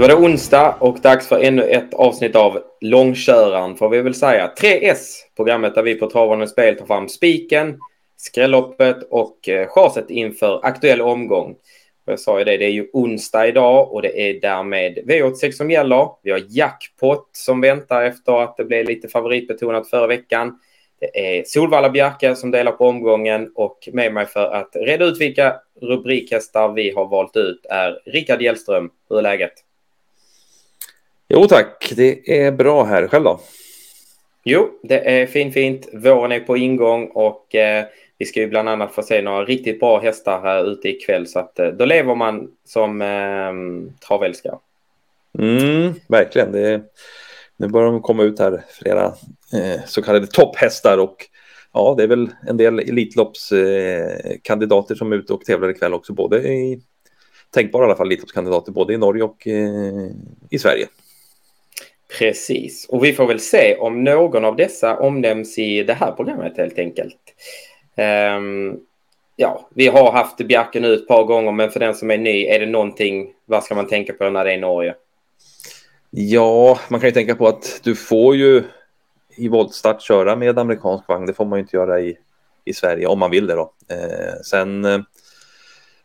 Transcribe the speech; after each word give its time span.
Då 0.00 0.02
var 0.02 0.08
det 0.08 0.14
onsdag 0.14 0.76
och 0.78 1.00
dags 1.00 1.28
för 1.28 1.38
ännu 1.38 1.62
ett 1.62 1.94
avsnitt 1.94 2.36
av 2.36 2.62
Långköraren 2.80 3.76
får 3.76 3.88
vi 3.88 4.02
väl 4.02 4.14
säga. 4.14 4.52
3S, 4.60 5.16
programmet 5.36 5.74
där 5.74 5.82
vi 5.82 5.94
på 5.94 6.10
Travande 6.10 6.48
Spel 6.48 6.76
tar 6.76 6.86
fram 6.86 7.08
spiken, 7.08 7.78
skrälloppet 8.16 8.96
och 9.10 9.48
eh, 9.48 9.68
chaset 9.68 10.10
inför 10.10 10.60
aktuell 10.62 11.00
omgång. 11.00 11.54
Jag 12.04 12.20
sa 12.20 12.38
ju 12.38 12.44
det, 12.44 12.56
det 12.56 12.64
är 12.64 12.70
ju 12.70 12.88
onsdag 12.92 13.46
idag 13.46 13.92
och 13.92 14.02
det 14.02 14.20
är 14.20 14.40
därmed 14.40 14.98
V86 14.98 15.52
som 15.52 15.70
gäller. 15.70 16.08
Vi 16.22 16.30
har 16.30 16.42
jackpot 16.48 17.28
som 17.32 17.60
väntar 17.60 18.02
efter 18.02 18.42
att 18.42 18.56
det 18.56 18.64
blev 18.64 18.86
lite 18.86 19.08
favoritbetonat 19.08 19.90
förra 19.90 20.06
veckan. 20.06 20.58
Det 21.00 21.38
är 21.38 21.44
Solvalla 21.46 21.90
Bjerke 21.90 22.36
som 22.36 22.50
delar 22.50 22.72
på 22.72 22.86
omgången 22.86 23.52
och 23.54 23.88
med 23.92 24.14
mig 24.14 24.26
för 24.26 24.46
att 24.46 24.70
reda 24.74 25.04
ut 25.04 25.20
vilka 25.20 25.56
rubrikhästar 25.80 26.72
vi 26.72 26.90
har 26.90 27.06
valt 27.06 27.36
ut 27.36 27.66
är 27.70 27.98
Rickard 28.06 28.42
Hjellström. 28.42 28.90
Hur 29.08 29.18
är 29.18 29.22
läget? 29.22 29.52
Jo 31.32 31.46
tack, 31.46 31.92
det 31.96 32.42
är 32.42 32.52
bra 32.52 32.84
här. 32.84 33.08
Själv 33.08 33.24
då? 33.24 33.40
Jo, 34.44 34.70
det 34.82 35.20
är 35.20 35.26
fint 35.26 35.54
fint. 35.54 35.88
Våren 35.92 36.32
är 36.32 36.40
på 36.40 36.56
ingång 36.56 37.06
och 37.06 37.54
eh, 37.54 37.84
vi 38.18 38.26
ska 38.26 38.40
ju 38.40 38.48
bland 38.48 38.68
annat 38.68 38.94
få 38.94 39.02
se 39.02 39.22
några 39.22 39.44
riktigt 39.44 39.80
bra 39.80 40.00
hästar 40.00 40.40
här 40.40 40.72
ute 40.72 40.88
ikväll 40.88 41.26
så 41.26 41.38
att 41.38 41.58
eh, 41.58 41.68
då 41.68 41.84
lever 41.84 42.14
man 42.14 42.48
som 42.64 43.02
eh, 43.02 43.52
travälskare. 44.06 44.58
Mm, 45.38 45.94
verkligen. 46.08 46.52
Det, 46.52 46.82
nu 47.56 47.68
börjar 47.68 47.92
de 47.92 48.02
komma 48.02 48.22
ut 48.22 48.38
här 48.38 48.64
flera 48.82 49.04
eh, 49.52 49.80
så 49.86 50.02
kallade 50.02 50.26
topphästar 50.26 50.98
och 50.98 51.16
ja, 51.72 51.94
det 51.96 52.02
är 52.02 52.08
väl 52.08 52.28
en 52.46 52.56
del 52.56 52.78
Elitloppskandidater 52.78 54.94
eh, 54.94 54.98
som 54.98 55.12
är 55.12 55.16
ute 55.16 55.32
och 55.32 55.44
tävlar 55.44 55.68
ikväll 55.68 55.94
också, 55.94 56.12
både 56.12 56.38
i 56.38 56.80
tänkbara 57.50 57.82
i 57.82 57.86
alla 57.86 57.96
fall 57.96 58.06
Elitloppskandidater 58.06 58.72
både 58.72 58.94
i 58.94 58.98
Norge 58.98 59.22
och 59.22 59.46
eh, 59.46 60.10
i 60.50 60.58
Sverige. 60.58 60.86
Precis, 62.20 62.86
och 62.88 63.04
vi 63.04 63.12
får 63.12 63.26
väl 63.26 63.40
se 63.40 63.76
om 63.76 64.04
någon 64.04 64.44
av 64.44 64.56
dessa 64.56 64.96
omnämns 64.96 65.58
i 65.58 65.82
det 65.82 65.94
här 65.94 66.12
programmet 66.12 66.56
helt 66.56 66.78
enkelt. 66.78 67.16
Um, 68.36 68.80
ja, 69.36 69.68
vi 69.74 69.86
har 69.86 70.12
haft 70.12 70.36
Bjarke 70.36 70.80
nu 70.80 70.94
ett 70.94 71.08
par 71.08 71.24
gånger, 71.24 71.52
men 71.52 71.70
för 71.70 71.80
den 71.80 71.94
som 71.94 72.10
är 72.10 72.18
ny, 72.18 72.46
är 72.46 72.60
det 72.60 72.66
någonting, 72.66 73.32
vad 73.46 73.64
ska 73.64 73.74
man 73.74 73.86
tänka 73.86 74.12
på 74.12 74.30
när 74.30 74.44
det 74.44 74.52
är 74.52 74.58
Norge? 74.58 74.94
Ja, 76.10 76.78
man 76.88 77.00
kan 77.00 77.08
ju 77.08 77.12
tänka 77.12 77.34
på 77.34 77.48
att 77.48 77.80
du 77.82 77.96
får 77.96 78.36
ju 78.36 78.62
i 79.36 79.48
voltstart 79.48 80.02
köra 80.02 80.36
med 80.36 80.58
amerikansk 80.58 81.08
vagn. 81.08 81.26
Det 81.26 81.34
får 81.34 81.44
man 81.44 81.58
ju 81.58 81.62
inte 81.62 81.76
göra 81.76 82.00
i, 82.00 82.16
i 82.64 82.72
Sverige 82.72 83.06
om 83.06 83.18
man 83.18 83.30
vill 83.30 83.46
det 83.46 83.54
då. 83.54 83.72
Eh, 83.88 84.40
sen 84.44 84.84
eh, 84.84 85.00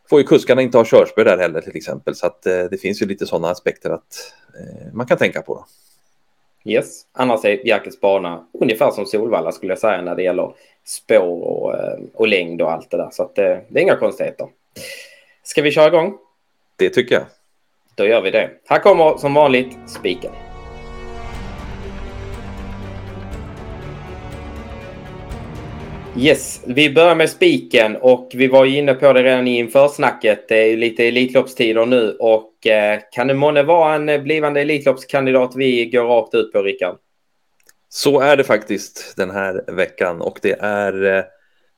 får 0.09 0.19
ju 0.19 0.27
kuskarna 0.27 0.61
inte 0.61 0.77
ha 0.77 0.85
körspö 0.85 1.23
där 1.23 1.37
heller 1.37 1.61
till 1.61 1.77
exempel. 1.77 2.15
Så 2.15 2.27
att 2.27 2.45
eh, 2.45 2.63
det 2.71 2.77
finns 2.77 3.01
ju 3.01 3.05
lite 3.05 3.25
sådana 3.25 3.49
aspekter 3.49 3.89
att 3.89 4.33
eh, 4.59 4.93
man 4.93 5.07
kan 5.07 5.17
tänka 5.17 5.41
på. 5.41 5.53
Då. 5.53 5.65
Yes, 6.67 7.01
annars 7.13 7.45
är 7.45 7.63
Bjerkes 7.63 8.01
bana 8.01 8.47
ungefär 8.53 8.91
som 8.91 9.05
Solvalla 9.05 9.51
skulle 9.51 9.71
jag 9.71 9.79
säga 9.79 10.01
när 10.01 10.15
det 10.15 10.23
gäller 10.23 10.53
spår 10.85 11.43
och, 11.43 11.73
eh, 11.73 11.99
och 12.13 12.27
längd 12.27 12.61
och 12.61 12.71
allt 12.71 12.91
det 12.91 12.97
där. 12.97 13.09
Så 13.11 13.23
att, 13.23 13.37
eh, 13.37 13.57
det 13.67 13.79
är 13.79 13.83
inga 13.83 13.95
konstigheter. 13.95 14.47
Ska 15.43 15.61
vi 15.61 15.71
köra 15.71 15.87
igång? 15.87 16.17
Det 16.75 16.89
tycker 16.89 17.15
jag. 17.15 17.25
Då 17.95 18.05
gör 18.05 18.21
vi 18.21 18.31
det. 18.31 18.49
Här 18.65 18.79
kommer 18.79 19.17
som 19.17 19.33
vanligt 19.33 19.77
spiken. 19.87 20.31
Yes, 26.17 26.61
vi 26.65 26.93
börjar 26.93 27.15
med 27.15 27.29
spiken 27.29 27.95
och 27.95 28.31
vi 28.33 28.47
var 28.47 28.65
inne 28.65 28.93
på 28.93 29.13
det 29.13 29.23
redan 29.23 29.47
i 29.47 29.57
införsnacket. 29.57 30.47
Det 30.47 30.61
är 30.61 30.65
ju 30.65 30.77
lite 30.77 31.03
Elitloppstider 31.03 31.85
nu 31.85 32.11
och 32.19 32.67
eh, 32.67 32.99
kan 33.11 33.27
det 33.27 33.33
månne 33.33 33.63
vara 33.63 33.95
en 33.95 34.09
eh, 34.09 34.21
blivande 34.21 34.61
Elitloppskandidat 34.61 35.51
vi 35.55 35.85
går 35.85 36.03
rakt 36.03 36.33
ut 36.33 36.51
på, 36.51 36.61
Rickard? 36.61 36.97
Så 37.89 38.19
är 38.19 38.37
det 38.37 38.43
faktiskt 38.43 39.13
den 39.17 39.31
här 39.31 39.63
veckan 39.71 40.21
och 40.21 40.39
det 40.41 40.55
är 40.59 41.17
eh, 41.17 41.23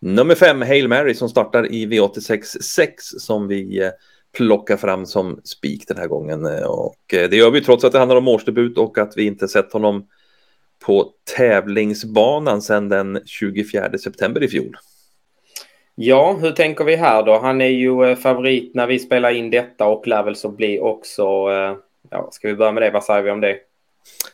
nummer 0.02 0.36
fem, 0.36 0.62
Hail 0.62 0.88
Mary, 0.88 1.14
som 1.14 1.30
startar 1.30 1.72
i 1.72 1.86
V86 1.86 2.62
6 2.62 3.04
som 3.04 3.48
vi 3.48 3.92
plockar 4.38 4.78
fram 4.78 5.06
som 5.06 5.42
spik 5.44 5.88
den 5.88 5.98
här 5.98 6.08
gången. 6.08 6.46
Och 6.66 7.04
det 7.10 7.34
gör 7.34 7.52
vi 7.52 7.62
trots 7.62 7.84
att 7.84 7.92
det 7.92 8.00
handlar 8.00 8.16
om 8.16 8.28
årsdebut 8.28 8.78
och 8.78 8.98
att 8.98 9.14
vi 9.18 9.26
inte 9.26 9.48
sett 9.48 9.74
honom 9.74 10.08
på 10.88 11.12
tävlingsbanan 11.38 12.62
sedan 12.62 12.90
den 12.90 13.20
24 13.26 13.98
september 13.98 14.44
i 14.44 14.48
fjol. 14.48 14.78
Ja, 15.96 16.38
hur 16.42 16.52
tänker 16.52 16.84
vi 16.84 16.96
här 16.96 17.24
då? 17.24 17.40
Han 17.40 17.62
är 17.62 17.70
ju 17.70 18.04
eh, 18.04 18.16
favorit 18.16 18.76
när 18.76 18.88
vi 18.88 19.00
spelar 19.00 19.32
in 19.32 19.50
detta 19.50 19.86
och 19.86 20.08
lär 20.08 20.24
väl 20.24 20.36
så 20.36 20.50
bli 20.50 20.80
också. 20.80 21.24
Eh, 21.24 21.76
ja, 22.10 22.30
ska 22.32 22.48
vi 22.48 22.56
börja 22.56 22.72
med 22.72 22.84
det? 22.84 22.92
Vad 22.92 23.04
säger 23.04 23.22
vi 23.22 23.32
om 23.32 23.42
det? 23.42 23.58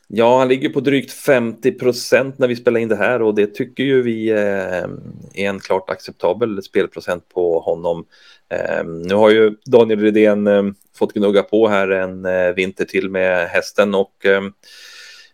Ja, 0.08 0.40
han 0.40 0.47
ligger 0.47 0.69
på 0.69 0.80
drygt 0.80 1.12
50 1.12 1.72
procent 1.72 2.40
när 2.40 2.47
vi 2.47 2.56
spelar 2.56 2.80
in 2.80 2.90
det 2.90 2.96
här 2.96 3.22
och 3.22 3.36
det 3.36 3.53
tycker 3.53 3.84
ju 3.84 4.02
vi 4.02 4.30
eh, 4.30 4.84
är 5.34 5.50
en 5.50 5.59
klart 5.59 5.90
acceptabel 5.90 6.63
spelprocent 6.63 7.30
på 7.30 7.59
honom. 7.59 8.06
Nu 9.06 9.16
har 9.16 9.30
ju 9.30 9.56
Daniel 9.66 10.00
Redén 10.00 10.75
fått 10.96 11.13
gnugga 11.13 11.44
på 11.44 11.68
här 11.68 11.88
en 11.90 12.28
vinter 12.56 12.86
till 12.86 13.09
med 13.09 13.47
hästen 13.47 13.96
och 13.96 14.25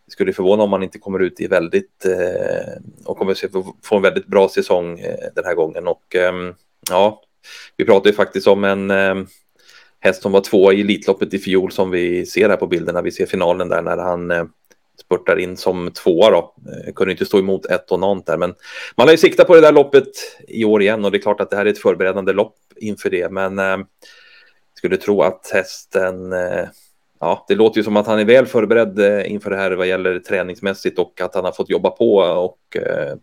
det 0.10 0.14
skulle 0.14 0.34
förvåna 0.34 0.64
om 0.64 0.70
man 0.70 0.84
inte 0.84 1.00
kommer 1.00 1.20
ut 1.20 1.42
i 1.42 1.48
väldigt 1.48 2.06
eh, 2.06 2.82
och 3.06 3.18
kommer 3.18 3.36
få 3.84 3.96
en 3.96 4.02
väldigt 4.02 4.28
bra 4.28 4.50
säsong 4.50 5.00
eh, 5.00 5.30
den 5.36 5.46
här 5.46 5.56
gången. 5.56 5.88
Och 5.88 6.16
eh, 6.16 6.34
ja, 6.90 7.22
vi 7.78 7.86
pratar 7.86 8.10
ju 8.10 8.16
faktiskt 8.16 8.48
om 8.48 8.64
en 8.64 8.92
eh, 8.92 9.16
häst 10.00 10.22
som 10.22 10.32
var 10.32 10.42
två 10.42 10.74
i 10.74 10.82
Elitloppet 10.82 11.34
i 11.34 11.40
fjol 11.40 11.72
som 11.72 11.92
vi 11.92 12.26
ser 12.26 12.50
här 12.50 12.58
på 12.58 12.68
bilderna. 12.68 13.02
Vi 13.02 13.12
ser 13.12 13.26
finalen 13.26 13.70
där 13.70 13.82
när 13.82 13.98
han 13.98 14.32
eh, 14.32 14.44
spurtar 15.02 15.40
in 15.40 15.58
som 15.58 15.92
tvåa 15.92 16.30
då. 16.30 16.56
Eh, 16.88 16.94
kunde 16.94 17.12
inte 17.12 17.26
stå 17.26 17.40
emot 17.40 17.66
ett 17.66 17.92
och 17.92 18.00
något 18.00 18.26
där, 18.26 18.38
men 18.38 18.56
man 18.96 19.08
har 19.08 19.12
ju 19.12 19.18
siktat 19.18 19.48
på 19.48 19.56
det 19.56 19.62
där 19.62 19.72
loppet 19.72 20.12
i 20.48 20.66
år 20.66 20.82
igen 20.82 21.06
och 21.06 21.12
det 21.12 21.18
är 21.18 21.22
klart 21.22 21.42
att 21.42 21.50
det 21.50 21.56
här 21.56 21.66
är 21.66 21.70
ett 21.70 21.82
förberedande 21.82 22.34
lopp 22.34 22.56
inför 22.76 23.10
det, 23.10 23.32
men 23.32 23.60
eh, 23.60 23.78
skulle 24.78 24.98
tro 24.98 25.22
att 25.22 25.50
hästen 25.54 26.34
eh, 26.34 26.68
ja, 27.20 27.46
det 27.48 27.56
låter 27.56 27.78
ju 27.78 27.84
som 27.84 27.98
att 27.98 28.08
han 28.08 28.20
är 28.20 28.26
väl 28.26 28.46
förberedd 28.46 29.00
eh, 29.00 29.32
inför 29.32 29.50
det 29.50 29.58
här 29.58 29.72
vad 29.72 29.88
gäller 29.88 30.20
träningsmässigt 30.20 31.00
och 31.00 31.22
att 31.22 31.36
han 31.36 31.46
har 31.46 31.52
fått 31.52 31.70
jobba 31.70 31.90
på 31.90 32.16
och 32.18 32.78
eh, 32.78 33.16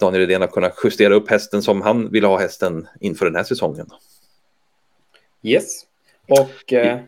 Daniel 0.00 0.20
Redén 0.20 0.40
har 0.40 0.48
kunnat 0.48 0.78
justera 0.84 1.14
upp 1.14 1.30
hästen 1.30 1.62
som 1.62 1.82
han 1.82 2.10
vill 2.10 2.24
ha 2.24 2.38
hästen 2.38 2.88
inför 3.00 3.26
den 3.26 3.36
här 3.36 3.44
säsongen. 3.44 3.86
Yes, 5.42 5.86
och 6.28 6.72
eh, 6.72 6.98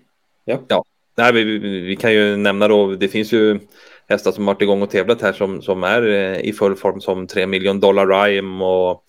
ja. 0.44 0.60
ja. 0.68 0.84
Nej, 1.16 1.32
vi, 1.32 1.58
vi, 1.80 1.96
kan 1.96 2.12
ju 2.12 2.36
nämna 2.36 2.68
då, 2.68 2.94
det 2.94 3.08
finns 3.08 3.32
ju 3.32 3.58
hästar 4.08 4.32
som 4.32 4.46
varit 4.46 4.62
igång 4.62 4.82
och 4.82 4.90
tävlat 4.90 5.22
här 5.22 5.32
som, 5.32 5.62
som 5.62 5.84
är 5.84 6.08
eh, 6.08 6.40
i 6.40 6.52
full 6.52 6.76
form 6.76 7.00
som 7.00 7.26
3 7.26 7.46
miljoner 7.46 7.80
dollar 7.80 8.06
Rhyme 8.06 8.64
och 8.64 9.04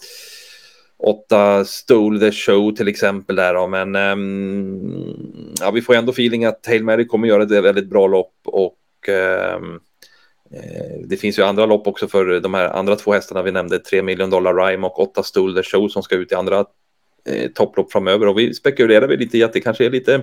åtta 0.99 1.65
Stole 1.65 2.19
the 2.19 2.31
Show 2.31 2.75
till 2.75 2.87
exempel 2.87 3.35
där 3.35 3.53
då. 3.53 3.67
men 3.67 3.95
um, 3.95 5.53
ja, 5.59 5.71
vi 5.71 5.81
får 5.81 5.95
ändå 5.95 6.11
feeling 6.11 6.45
att 6.45 6.65
Hail 6.65 6.83
Mary 6.83 7.07
kommer 7.07 7.27
göra 7.27 7.43
ett 7.43 7.51
väldigt 7.51 7.89
bra 7.89 8.07
lopp 8.07 8.33
och 8.45 8.77
um, 9.59 9.79
det 11.05 11.17
finns 11.17 11.39
ju 11.39 11.43
andra 11.43 11.65
lopp 11.65 11.87
också 11.87 12.07
för 12.07 12.39
de 12.39 12.53
här 12.53 12.69
andra 12.69 12.95
två 12.95 13.13
hästarna 13.13 13.41
vi 13.41 13.51
nämnde, 13.51 13.79
3 13.79 14.01
miljoner 14.01 14.31
dollar 14.31 14.53
Rhyme 14.53 14.87
och 14.87 14.99
8 14.99 15.23
Stole 15.23 15.61
the 15.61 15.69
Show 15.69 15.87
som 15.87 16.03
ska 16.03 16.15
ut 16.15 16.31
i 16.31 16.35
andra 16.35 16.65
eh, 17.25 17.51
topplopp 17.51 17.91
framöver 17.91 18.27
och 18.27 18.39
vi 18.39 18.53
spekulerar 18.53 19.07
väl 19.07 19.19
lite 19.19 19.37
i 19.37 19.43
att 19.43 19.53
det 19.53 19.59
kanske 19.59 19.85
är 19.85 19.89
lite 19.89 20.21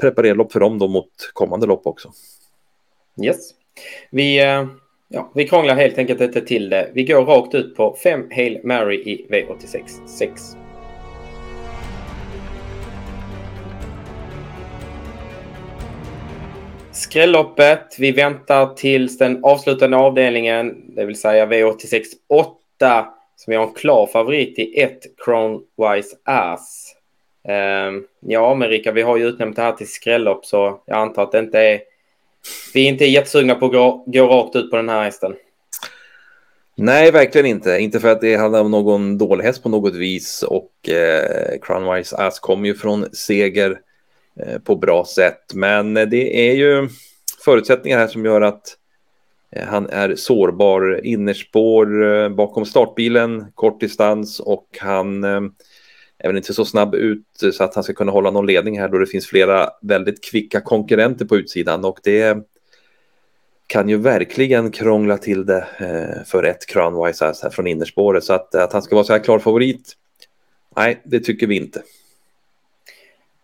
preparerlopp 0.00 0.52
för 0.52 0.60
dem 0.60 0.78
då 0.78 0.88
mot 0.88 1.10
kommande 1.32 1.66
lopp 1.66 1.86
också. 1.86 2.12
Yes. 3.24 3.50
Vi 4.10 4.42
eh, 4.42 4.66
Ja, 5.08 5.32
vi 5.34 5.48
krånglar 5.48 5.74
helt 5.74 5.98
enkelt 5.98 6.20
inte 6.20 6.40
till 6.40 6.68
det. 6.68 6.90
Vi 6.94 7.04
går 7.04 7.24
rakt 7.24 7.54
ut 7.54 7.76
på 7.76 7.96
5 8.02 8.30
Hail 8.30 8.60
Mary 8.64 8.96
i 8.96 9.26
V86 9.30 10.06
6. 10.06 10.42
Skrälloppet. 16.92 17.96
Vi 17.98 18.12
väntar 18.12 18.66
tills 18.66 19.18
den 19.18 19.44
avslutande 19.44 19.96
avdelningen, 19.96 20.94
det 20.96 21.04
vill 21.04 21.20
säga 21.20 21.46
V86 21.46 22.02
8, 22.28 23.06
som 23.36 23.50
vi 23.50 23.56
har 23.56 23.66
en 23.66 23.72
klar 23.72 24.06
favorit 24.06 24.58
i 24.58 24.80
1 24.80 25.00
Crownwise 25.24 26.16
Ass. 26.24 26.94
Um, 27.88 28.06
ja, 28.20 28.54
men 28.54 28.68
Rickard, 28.68 28.94
vi 28.94 29.02
har 29.02 29.16
ju 29.16 29.24
utnämnt 29.24 29.56
det 29.56 29.62
här 29.62 29.72
till 29.72 29.88
skrällopp 29.88 30.46
så 30.46 30.82
jag 30.86 30.98
antar 30.98 31.22
att 31.22 31.32
det 31.32 31.38
inte 31.38 31.60
är 31.60 31.80
vi 32.74 32.84
är 32.84 32.88
inte 32.88 33.04
jättesugna 33.04 33.54
på 33.54 33.66
att 33.66 33.72
gå, 33.72 34.04
gå 34.06 34.26
rakt 34.26 34.56
ut 34.56 34.70
på 34.70 34.76
den 34.76 34.88
här 34.88 35.04
hästen. 35.04 35.34
Nej, 36.76 37.10
verkligen 37.10 37.46
inte. 37.46 37.78
Inte 37.78 38.00
för 38.00 38.08
att 38.08 38.20
det 38.20 38.36
handlar 38.36 38.60
om 38.60 38.70
någon 38.70 39.18
dålig 39.18 39.44
häst 39.44 39.62
på 39.62 39.68
något 39.68 39.94
vis 39.94 40.42
och 40.42 40.88
eh, 40.88 41.58
Crownwise 41.62 42.16
Ass 42.16 42.38
kommer 42.38 42.68
ju 42.68 42.74
från 42.74 43.06
seger 43.12 43.80
eh, 44.40 44.58
på 44.58 44.76
bra 44.76 45.04
sätt. 45.04 45.54
Men 45.54 45.96
eh, 45.96 46.06
det 46.06 46.50
är 46.50 46.54
ju 46.54 46.88
förutsättningar 47.44 47.98
här 47.98 48.06
som 48.06 48.24
gör 48.24 48.40
att 48.40 48.76
eh, 49.52 49.66
han 49.66 49.90
är 49.90 50.14
sårbar. 50.16 51.06
Innerspår 51.06 52.04
eh, 52.04 52.28
bakom 52.28 52.64
startbilen, 52.64 53.44
kort 53.54 53.80
distans 53.80 54.40
och 54.40 54.66
han 54.80 55.24
eh, 55.24 55.40
är 56.24 56.28
väl 56.28 56.36
inte 56.36 56.54
så 56.54 56.64
snabb 56.64 56.94
ut 56.94 57.26
så 57.52 57.64
att 57.64 57.74
han 57.74 57.84
ska 57.84 57.92
kunna 57.92 58.12
hålla 58.12 58.30
någon 58.30 58.46
ledning 58.46 58.80
här 58.80 58.88
då 58.88 58.98
det 58.98 59.06
finns 59.06 59.26
flera 59.26 59.70
väldigt 59.82 60.24
kvicka 60.24 60.60
konkurrenter 60.60 61.24
på 61.24 61.36
utsidan 61.36 61.84
och 61.84 61.98
det 62.02 62.38
kan 63.66 63.88
ju 63.88 63.96
verkligen 63.96 64.70
krångla 64.70 65.18
till 65.18 65.46
det 65.46 65.66
eh, 65.78 66.24
för 66.26 66.42
ett 66.42 66.66
Crownwise 66.66 67.34
här 67.42 67.50
från 67.50 67.66
innerspåret 67.66 68.24
så 68.24 68.32
att, 68.32 68.54
att 68.54 68.72
han 68.72 68.82
ska 68.82 68.94
vara 68.94 69.04
så 69.04 69.12
här 69.12 69.20
klar 69.20 69.38
favorit. 69.38 69.92
Nej, 70.76 71.00
det 71.04 71.20
tycker 71.20 71.46
vi 71.46 71.56
inte. 71.56 71.82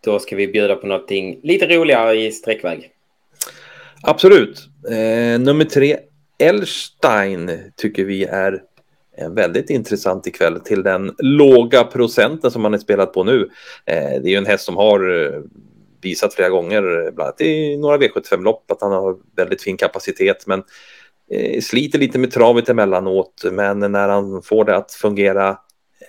Då 0.04 0.18
ska 0.18 0.36
vi 0.36 0.48
bjuda 0.48 0.76
på 0.76 0.86
någonting 0.86 1.40
lite 1.42 1.66
roligare 1.66 2.16
i 2.16 2.32
sträckväg. 2.32 2.90
Absolut. 4.02 4.68
Eh, 4.90 5.40
nummer 5.40 5.64
tre, 5.64 5.98
Elstein, 6.38 7.72
tycker 7.76 8.04
vi 8.04 8.24
är 8.24 8.62
Eh, 9.18 9.30
väldigt 9.30 9.70
intressant 9.70 10.26
ikväll 10.26 10.60
till 10.60 10.82
den 10.82 11.14
låga 11.18 11.84
procenten 11.84 12.50
som 12.50 12.64
han 12.64 12.74
är 12.74 12.78
spelat 12.78 13.12
på 13.12 13.24
nu. 13.24 13.50
Eh, 13.86 14.22
det 14.22 14.28
är 14.28 14.30
ju 14.30 14.36
en 14.36 14.46
häst 14.46 14.64
som 14.64 14.76
har 14.76 15.24
eh, 15.24 15.40
visat 16.02 16.34
flera 16.34 16.48
gånger, 16.48 16.82
eh, 16.82 17.14
bland 17.14 17.20
annat 17.20 17.40
i 17.40 17.76
några 17.76 17.98
V75-lopp, 17.98 18.70
att 18.70 18.80
han 18.80 18.92
har 18.92 19.16
väldigt 19.36 19.62
fin 19.62 19.76
kapacitet, 19.76 20.46
men 20.46 20.62
eh, 21.30 21.60
sliter 21.60 21.98
lite 21.98 22.18
med 22.18 22.30
travet 22.30 22.68
emellanåt. 22.68 23.44
Men 23.52 23.78
när 23.78 24.08
han 24.08 24.42
får 24.42 24.64
det 24.64 24.76
att 24.76 24.92
fungera 24.92 25.58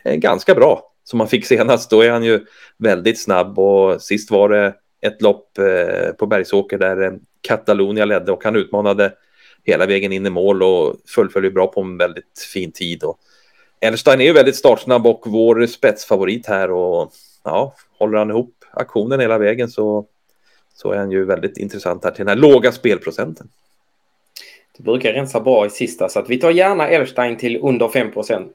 ganska 0.05 0.55
bra, 0.55 0.83
som 1.03 1.19
han 1.19 1.29
fick 1.29 1.45
senast, 1.45 1.89
då 1.89 2.01
är 2.01 2.11
han 2.11 2.23
ju 2.23 2.45
väldigt 2.77 3.23
snabb 3.23 3.59
och 3.59 4.01
sist 4.01 4.31
var 4.31 4.49
det 4.49 4.73
ett 5.01 5.21
lopp 5.21 5.49
på 6.17 6.27
Bergsåker 6.27 6.77
där 6.77 7.19
Katalonia 7.41 8.05
ledde 8.05 8.31
och 8.31 8.43
han 8.43 8.55
utmanade 8.55 9.13
hela 9.63 9.85
vägen 9.85 10.11
in 10.11 10.25
i 10.25 10.29
mål 10.29 10.63
och 10.63 10.95
fullföljer 11.07 11.51
bra 11.51 11.67
på 11.67 11.81
en 11.81 11.97
väldigt 11.97 12.39
fin 12.53 12.71
tid. 12.71 13.03
Och 13.03 13.19
Elstein 13.79 14.21
är 14.21 14.25
ju 14.25 14.33
väldigt 14.33 14.55
startsnabb 14.55 15.07
och 15.07 15.23
vår 15.25 15.65
spetsfavorit 15.65 16.47
här 16.47 16.71
och 16.71 17.11
ja, 17.43 17.75
håller 17.99 18.17
han 18.17 18.29
ihop 18.29 18.55
aktionen 18.71 19.19
hela 19.19 19.37
vägen 19.37 19.69
så, 19.69 20.05
så 20.73 20.91
är 20.91 20.97
han 20.97 21.11
ju 21.11 21.25
väldigt 21.25 21.57
intressant 21.57 22.03
här 22.03 22.11
till 22.11 22.25
den 22.25 22.37
här 22.37 22.51
låga 22.51 22.71
spelprocenten. 22.71 23.47
Det 24.77 24.83
brukar 24.83 25.13
rensa 25.13 25.39
bra 25.39 25.65
i 25.65 25.69
sista 25.69 26.09
så 26.09 26.19
att 26.19 26.29
vi 26.29 26.37
tar 26.37 26.51
gärna 26.51 26.87
Elstein 26.87 27.37
till 27.37 27.59
under 27.61 27.87
5 27.87 28.11
procent. 28.11 28.51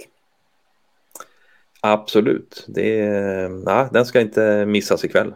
Absolut, 1.81 2.65
det, 2.69 2.97
ja, 3.67 3.89
den 3.93 4.07
ska 4.07 4.21
inte 4.21 4.67
missas 4.67 5.05
ikväll. 5.05 5.35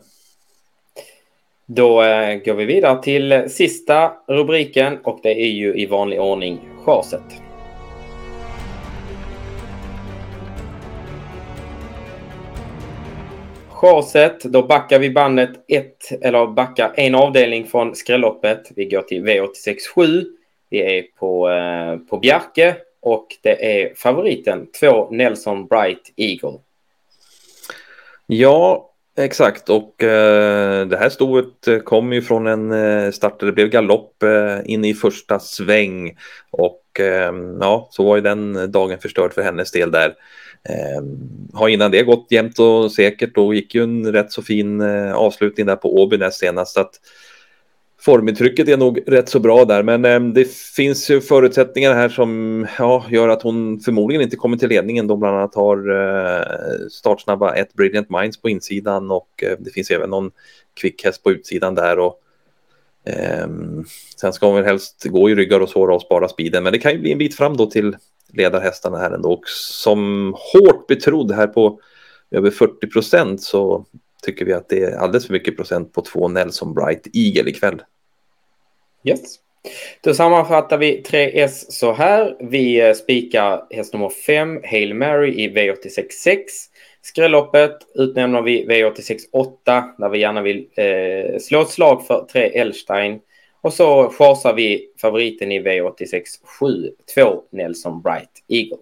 Då 1.73 2.03
eh, 2.03 2.37
går 2.45 2.55
vi 2.55 2.65
vidare 2.65 3.03
till 3.03 3.45
sista 3.49 4.13
rubriken 4.27 4.99
och 5.05 5.21
det 5.23 5.43
är 5.43 5.51
ju 5.51 5.75
i 5.75 5.87
vanlig 5.87 6.21
ordning 6.21 6.61
chaset. 6.85 7.23
Chaset, 13.69 14.45
då 14.45 14.63
backar 14.63 14.99
vi 14.99 15.11
bandet 15.11 15.51
ett, 15.69 16.23
eller 16.23 16.47
backar 16.47 16.93
en 16.97 17.15
avdelning 17.15 17.67
från 17.67 17.95
skrälloppet. 17.95 18.73
Vi 18.77 18.85
går 18.85 19.03
till 19.03 19.25
V867. 19.25 20.25
Vi 20.71 20.99
är 20.99 21.03
på, 21.03 21.51
eh, 21.51 21.97
på 21.97 22.19
Bjerke 22.19 22.77
och 23.01 23.27
det 23.43 23.83
är 23.83 23.95
favoriten, 23.95 24.67
två 24.81 25.11
Nelson 25.11 25.67
Bright 25.67 26.13
Eagle. 26.17 26.59
Ja, 28.27 28.90
Exakt, 29.17 29.69
och 29.69 30.03
eh, 30.03 30.87
det 30.87 30.97
här 30.97 31.09
stoet 31.09 31.85
kom 31.85 32.13
ju 32.13 32.23
från 32.23 32.47
en 32.47 32.73
eh, 32.73 33.11
start 33.11 33.41
där 33.41 33.47
det 33.47 33.53
blev 33.53 33.69
galopp 33.69 34.23
eh, 34.23 34.59
in 34.65 34.85
i 34.85 34.95
första 34.95 35.39
sväng. 35.39 36.17
Och 36.51 37.01
eh, 37.01 37.33
ja, 37.61 37.89
så 37.91 38.05
var 38.05 38.17
ju 38.17 38.23
den 38.23 38.73
dagen 38.73 38.99
förstörd 38.99 39.33
för 39.33 39.43
hennes 39.43 39.73
del 39.73 39.91
där. 39.91 40.15
Eh, 40.69 41.03
har 41.53 41.69
innan 41.69 41.91
det 41.91 42.03
gått 42.03 42.27
jämnt 42.31 42.59
och 42.59 42.93
säkert 42.93 43.37
och 43.37 43.55
gick 43.55 43.75
ju 43.75 43.83
en 43.83 44.13
rätt 44.13 44.33
så 44.33 44.43
fin 44.43 44.81
eh, 44.81 45.13
avslutning 45.13 45.67
där 45.67 45.77
på 45.77 46.03
Åbynäs 46.03 46.39
senast. 46.39 46.75
Så 46.75 46.81
att, 46.81 47.01
formintrycket 48.01 48.69
är 48.69 48.77
nog 48.77 49.03
rätt 49.07 49.29
så 49.29 49.39
bra 49.41 49.65
där, 49.65 49.83
men 49.83 50.05
eh, 50.05 50.21
det 50.21 50.51
finns 50.51 51.11
ju 51.11 51.21
förutsättningar 51.21 51.95
här 51.95 52.09
som 52.09 52.67
ja, 52.79 53.05
gör 53.11 53.29
att 53.29 53.43
hon 53.43 53.81
förmodligen 53.81 54.23
inte 54.23 54.37
kommer 54.37 54.57
till 54.57 54.69
ledningen. 54.69 55.07
De 55.07 55.21
bland 55.21 55.37
annat 55.37 55.55
har 55.55 55.77
eh, 55.91 56.89
startsnabba 56.91 57.55
ett 57.55 57.75
Brilliant 57.75 58.11
Minds 58.11 58.41
på 58.41 58.49
insidan 58.49 59.11
och 59.11 59.43
eh, 59.43 59.57
det 59.59 59.71
finns 59.71 59.91
även 59.91 60.11
någon 60.11 60.31
kvickhäst 60.81 61.23
på 61.23 61.31
utsidan 61.31 61.75
där. 61.75 61.99
Och, 61.99 62.21
eh, 63.05 63.49
sen 64.21 64.33
ska 64.33 64.47
hon 64.47 64.57
väl 64.57 64.65
helst 64.65 65.05
gå 65.05 65.31
i 65.31 65.35
ryggar 65.35 65.61
och 65.61 65.69
såra 65.69 65.95
och 65.95 66.03
spara 66.03 66.29
speeden, 66.29 66.63
men 66.63 66.73
det 66.73 66.79
kan 66.79 66.93
ju 66.93 66.99
bli 66.99 67.13
en 67.13 67.19
bit 67.19 67.37
fram 67.37 67.57
då 67.57 67.67
till 67.67 67.97
ledarhästarna 68.33 68.99
här 68.99 69.11
ändå. 69.11 69.33
Och 69.33 69.49
som 69.49 70.35
hårt 70.53 70.87
betrodd 70.87 71.33
här 71.33 71.47
på 71.47 71.81
över 72.31 72.51
40 72.51 72.87
procent 72.87 73.43
så 73.43 73.87
tycker 74.21 74.45
vi 74.45 74.53
att 74.53 74.69
det 74.69 74.83
är 74.83 74.97
alldeles 74.97 75.27
för 75.27 75.33
mycket 75.33 75.57
procent 75.57 75.93
på 75.93 76.03
två 76.03 76.29
Nelson 76.29 76.75
Bright 76.75 77.07
Eagle 77.13 77.51
ikväll. 77.51 77.83
Yes. 79.05 79.37
Då 80.03 80.15
sammanfattar 80.15 80.79
vi 80.79 81.03
3S 81.03 81.65
så 81.69 81.93
här. 81.93 82.37
Vi 82.41 82.81
eh, 82.81 82.95
spikar 82.95 83.67
häst 83.71 83.93
nummer 83.93 84.09
5, 84.09 84.61
Hail 84.65 84.95
Mary 84.95 85.45
i 85.45 85.49
V86.6. 85.49 86.39
Skrälloppet 87.03 87.77
utnämner 87.95 88.43
vi 88.43 88.67
V86.8 88.67 89.83
där 89.99 90.09
vi 90.09 90.19
gärna 90.19 90.43
vill 90.43 90.67
eh, 90.77 91.39
slå 91.41 91.61
ett 91.61 91.69
slag 91.69 92.07
för 92.07 92.27
3 92.33 92.43
Elstein. 92.43 93.21
Och 93.61 93.73
så 93.73 94.09
chasar 94.09 94.55
vi 94.55 94.89
favoriten 95.01 95.53
i 95.53 95.61
V86 95.61 96.23
7, 96.43 96.91
2 97.15 97.43
Nelson 97.51 98.03
Bright 98.03 98.31
Eagle. 98.49 98.77